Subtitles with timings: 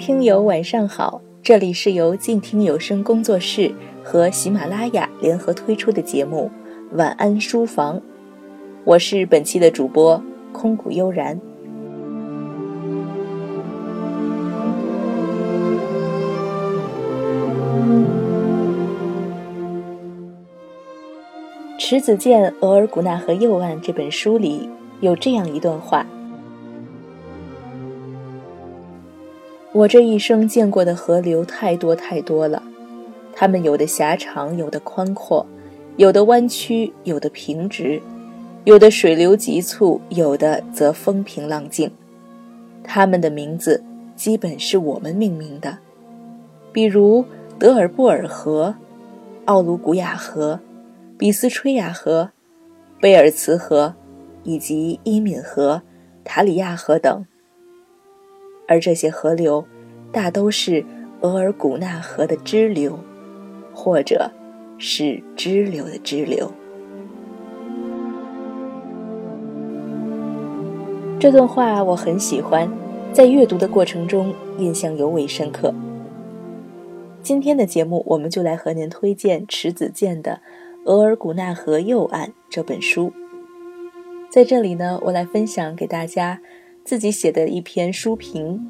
[0.00, 1.20] 听友，晚上好！
[1.42, 3.70] 这里是由静听有声工作室
[4.02, 6.50] 和喜马拉雅联合推出的节目
[6.96, 7.98] 《晚安书房》，
[8.84, 10.20] 我是本期的主播
[10.52, 11.38] 空谷悠然。
[21.78, 24.66] 池子健《额尔古纳河右岸》这本书里
[25.00, 26.06] 有这样一段话。
[29.72, 32.60] 我这一生见过的河流太多太多了，
[33.32, 35.46] 它们有的狭长，有的宽阔，
[35.96, 38.02] 有的弯曲，有的平直，
[38.64, 41.88] 有的水流急促，有的则风平浪静。
[42.82, 43.80] 它们的名字
[44.16, 45.78] 基本是我们命名的，
[46.72, 47.24] 比如
[47.56, 48.74] 德尔布尔河、
[49.44, 50.58] 奥卢古雅河、
[51.16, 52.28] 比斯吹亚河、
[53.00, 53.94] 贝尔茨河，
[54.42, 55.80] 以及伊敏河、
[56.24, 57.24] 塔里亚河等。
[58.70, 59.66] 而这些河流，
[60.12, 60.84] 大都是
[61.22, 62.96] 额尔古纳河的支流，
[63.74, 64.30] 或者
[64.78, 66.48] 是支流的支流。
[71.18, 72.70] 这段话我很喜欢，
[73.12, 75.74] 在阅读的过程中印象尤为深刻。
[77.24, 80.40] 今天的节目，我们就来和您推荐迟子建的
[80.88, 83.12] 《额尔古纳河右岸》这本书。
[84.30, 86.40] 在这里呢，我来分享给大家。
[86.84, 88.60] 自己写的一篇书评，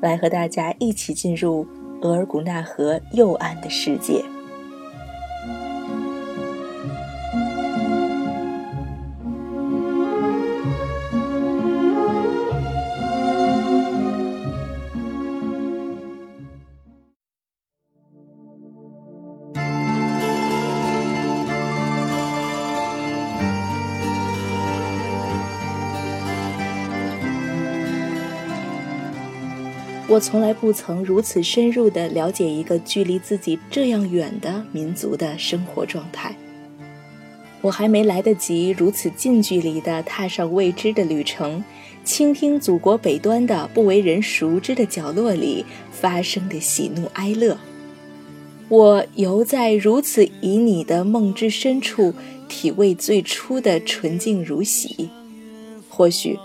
[0.00, 1.66] 来和大家一起进入
[2.02, 4.22] 额尔古纳河右岸的世界。
[30.10, 36.34] 我从来不曾如此深入地了解一个距离自己这样远的民族的生活状态。
[37.60, 41.62] 我还没来得及如此近距离地踏上未知的旅程，
[42.04, 47.56] 倾听祖国北端的不为人熟知的角落里发生的喜怒哀乐。
[48.68, 52.12] 我犹在如此旖旎的梦之深处，
[52.48, 55.08] 体味最初的纯净如洗。
[55.88, 56.36] 或许。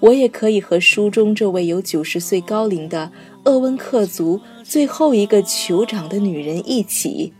[0.00, 3.10] 我也可以和书中这位有九十岁高龄的
[3.44, 7.32] 鄂温克族最后一个酋长的女人一起，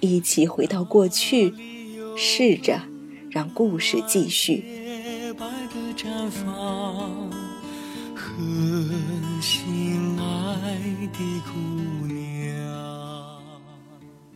[0.00, 1.52] 一起回到过去，
[2.16, 2.80] 试着
[3.30, 4.64] 让故事继续。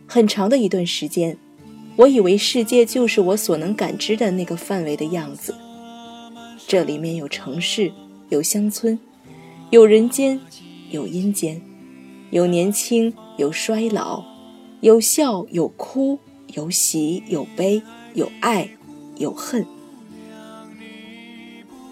[0.07, 1.35] 很长的一段时间，
[1.95, 5.55] 我以为世界就是我所能感知的那个范围的样子。
[6.67, 7.91] 这里面有城市，
[8.29, 8.97] 有乡村，
[9.69, 10.39] 有人间，
[10.89, 11.61] 有阴间，
[12.31, 14.23] 有年轻，有衰老，
[14.81, 16.17] 有笑，有哭，
[16.55, 17.83] 有喜，有悲，
[18.15, 18.69] 有爱，
[19.17, 19.63] 有恨。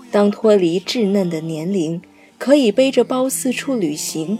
[0.09, 2.01] 当脱离稚嫩的年龄，
[2.39, 4.39] 可以背着包四处旅行，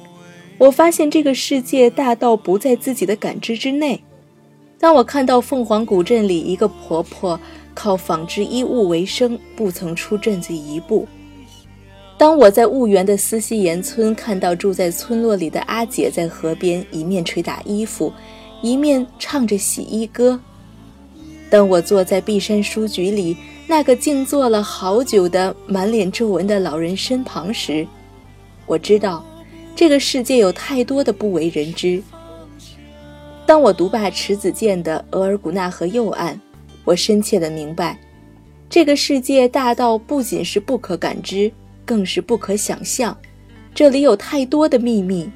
[0.58, 4.02] 我发现这个世界大到不在自己的感知之内。
[4.80, 7.40] 当我看到凤凰古镇里一个婆婆。
[7.74, 11.08] 靠纺织衣物为生，不曾出镇子一步。
[12.18, 18.14] 当我在婺源的思溪岩村看到住在村落里的阿姐在河边一面捶打衣服，
[18.62, 20.40] 一面唱着洗衣歌；
[21.50, 23.36] 当我坐在碧山书局里
[23.68, 27.86] 那个静坐了好久的满脸皱纹的老人身旁时，
[28.66, 29.26] 我知道
[29.76, 32.02] 这个世界有太多的不为人知。
[33.46, 36.36] 当我读罢池子健的《额尔古纳河右岸》。
[36.86, 37.98] 我深切的明白，
[38.70, 41.52] 这个世界大到不仅是不可感知，
[41.86, 43.18] 更是不可想象。
[43.74, 45.30] 这里有太多的秘密，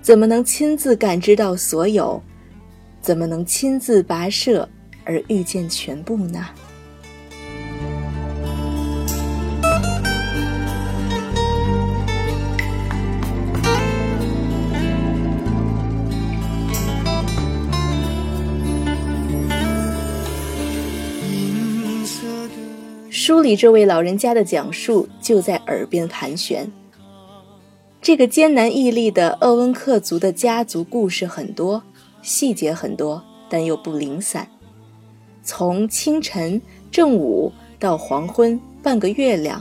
[0.00, 2.22] 怎么能亲自感知到所有？
[3.00, 4.68] 怎么能亲自跋涉
[5.04, 6.46] 而遇见全部呢？
[23.26, 26.70] 书里这位老人家的讲述就在耳边盘旋。
[28.00, 31.82] 这个艰难屹立的鄂温克族的家族故事很多，
[32.22, 33.20] 细节很多，
[33.50, 34.46] 但又不零散。
[35.42, 39.60] 从清晨正午到黄昏，半个月亮，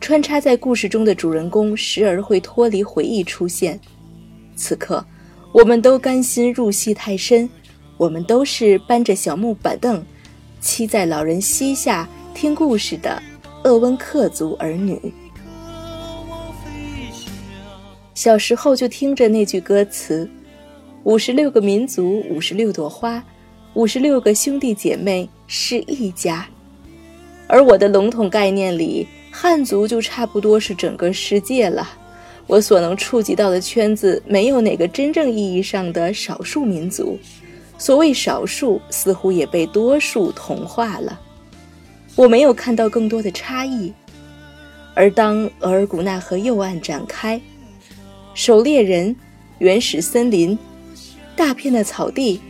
[0.00, 3.76] 穿插在故事中的主人公时而会脱离回忆出现。
[4.54, 5.04] 此刻，
[5.52, 7.50] 我们都甘心入戏太深，
[7.96, 10.00] 我们都是搬着小木板凳，
[10.62, 12.08] 栖在老人膝下。
[12.34, 13.22] 听故事的
[13.62, 15.00] 鄂温克族儿女，
[18.12, 20.28] 小时候就听着那句歌词
[21.04, 23.22] ：“五十六个民族，五十六朵花，
[23.74, 26.44] 五十六个兄弟姐妹是一家。”
[27.46, 31.88] 而我的笼统概念里，汉族就差不多是整个世界了。
[32.48, 37.16] 我所能触及到的圈子，没有哪个真正意义上的少数民族。
[37.78, 41.20] 所谓少数，似乎也被多数同化了。
[42.16, 43.92] 我没有看到更多的差异。
[44.94, 47.40] 而当额尔古纳河右岸展开，
[48.32, 49.14] 狩猎人、
[49.58, 50.56] 原始森林、
[51.34, 52.40] 大片的草地、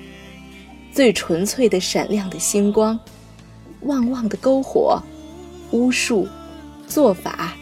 [0.92, 2.98] 最纯粹的闪亮的星光、
[3.80, 5.02] 旺旺的篝火、
[5.70, 6.28] 巫术、
[6.86, 7.56] 做法，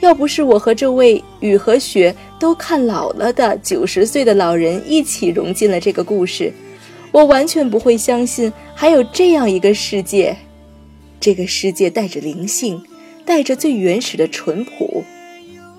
[0.00, 6.52] 要不是我和这位雨和雪都看老了的九十岁的老人一起融进了这个故事，
[7.12, 10.36] 我完全不会相信还有这样一个世界。
[11.20, 12.82] 这个世界带着灵性。
[13.24, 15.04] 带着最原始的淳朴，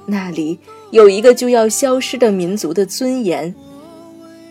[0.06, 0.60] 那里
[0.92, 3.56] 有一个就要消失的民族的尊严。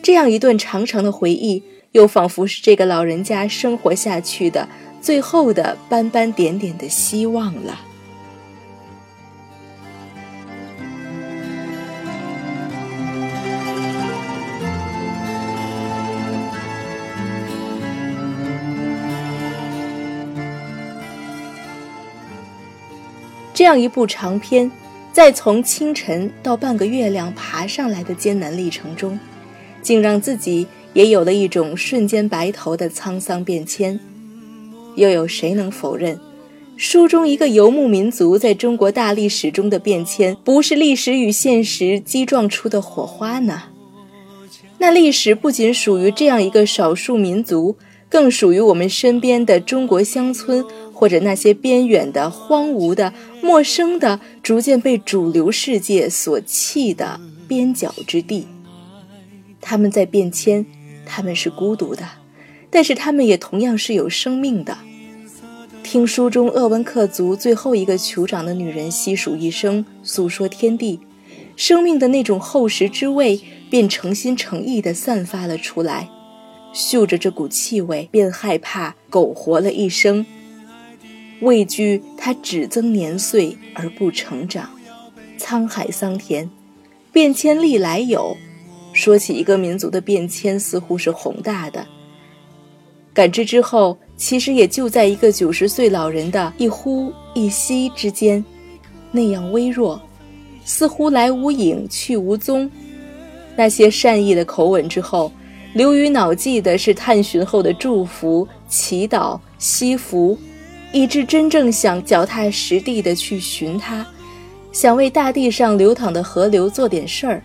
[0.03, 1.63] 这样一段长长的回忆，
[1.93, 4.69] 又仿佛是这个老人家生活下去的
[5.01, 7.81] 最后的斑斑点点的希望了。
[23.59, 24.71] 这样一部长篇，
[25.13, 29.19] 在从清晨到半个月亮爬上来的艰难历程中，
[29.83, 33.99] 竟让自己也有了一种瞬间白头的沧桑变迁。
[34.95, 36.21] 又有谁能否认，
[36.77, 43.65] 书中一个游牧民族在中国大历史中的变迁，不是历史与现实激撞出的火花呢？
[44.79, 47.75] 那历史不仅属于这样一个少数民族，
[48.09, 50.65] 更属于我们身边的中国乡村。
[50.99, 58.49] 或者那些边远的、荒芜的、陌生的、逐渐被主流世界所弃的边角之地，
[59.61, 60.67] 他们在变迁，
[61.07, 62.05] 他们是孤独的，
[62.69, 64.77] 但是他们也同样是有生命的。
[65.85, 70.99] 听书中鄂温克族最后一个酋长的女人细数一生，诉说天地
[71.55, 73.41] 生命的那种厚实之味，
[73.71, 76.09] 便诚心诚意地散发了出来。
[76.73, 80.27] 嗅着这股气味，便害怕苟活了一生。
[81.41, 84.69] 畏惧它只增年岁而不成长，
[85.39, 86.49] 沧海桑田，
[87.13, 88.37] 变迁历来有。
[88.93, 91.87] 说起一个民族的变迁，似乎是宏大的。
[93.15, 98.45] 感知之后，其实也就在一个九十岁老人的一呼一吸之间，
[99.13, 100.01] 那样微弱，
[100.65, 102.69] 似乎来无影去无踪。
[103.57, 105.33] 那些善意的口吻之后，
[105.75, 110.37] 流于脑际的是探寻后的祝福、祈祷、惜福。
[110.93, 114.07] 以致真正想脚踏实地的去寻他，
[114.73, 117.43] 想为大地上流淌的河流做点事儿，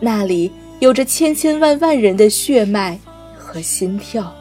[0.00, 2.98] 那里有着千千万万人的血脉
[3.36, 4.34] 和心跳。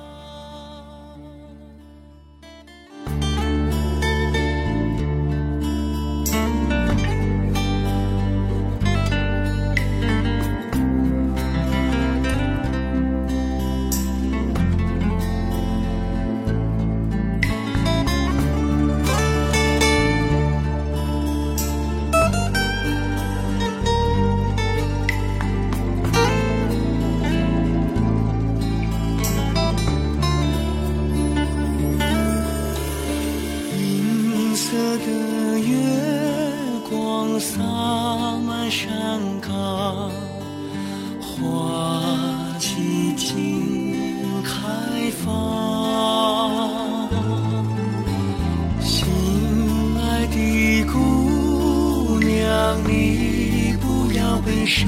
[54.68, 54.84] 沙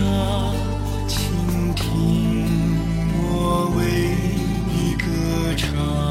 [1.08, 2.46] 请听
[3.24, 4.14] 我为
[4.68, 6.09] 你歌唱。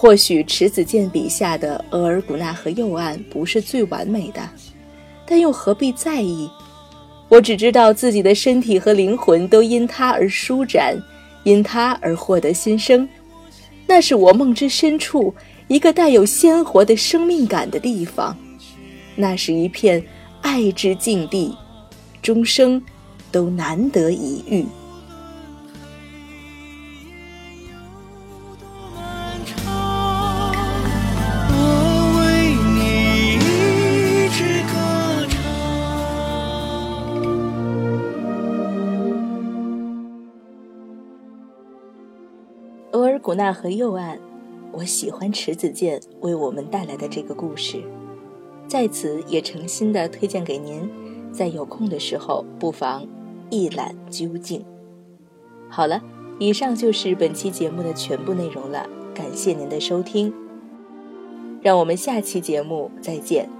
[0.00, 4.40] 或许迟子建笔下的额尔古纳河右岸不是最完美的，
[5.26, 6.48] 但又何必在意？
[7.28, 10.96] 我只知道自己的身体和灵魂都因它而舒展，
[11.44, 13.06] 因它而获得新生。
[13.86, 15.34] 那是我梦之深处
[15.68, 18.34] 一个带有鲜活的生命感的地方，
[19.14, 20.02] 那是一片
[20.40, 21.54] 爱之境地，
[22.22, 22.82] 终生
[23.30, 24.64] 都难得一遇。
[43.22, 44.18] 古纳河右岸，
[44.72, 47.82] 我喜欢迟子健为我们带来的这个故事，
[48.66, 50.88] 在此也诚心的推荐给您，
[51.30, 53.06] 在有空的时候不妨
[53.50, 54.64] 一览究竟。
[55.68, 56.02] 好了，
[56.38, 60.32] 以上就是本期节目的全部内容了，感谢您的收听，
[61.60, 63.59] 让我们下期节目再见。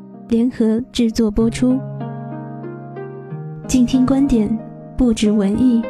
[0.31, 1.77] 联合制作播出，
[3.67, 4.49] 静听观点，
[4.95, 5.81] 不止文艺。